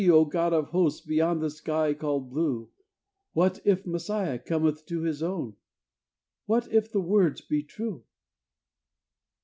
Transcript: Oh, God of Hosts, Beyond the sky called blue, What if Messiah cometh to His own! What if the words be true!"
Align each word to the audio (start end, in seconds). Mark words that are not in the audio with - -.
Oh, 0.11 0.25
God 0.25 0.51
of 0.51 0.69
Hosts, 0.69 1.01
Beyond 1.05 1.43
the 1.43 1.51
sky 1.51 1.93
called 1.93 2.31
blue, 2.31 2.71
What 3.33 3.59
if 3.63 3.85
Messiah 3.85 4.39
cometh 4.39 4.83
to 4.87 5.03
His 5.03 5.21
own! 5.21 5.57
What 6.47 6.67
if 6.73 6.91
the 6.91 6.99
words 7.01 7.41
be 7.41 7.61
true!" 7.61 8.03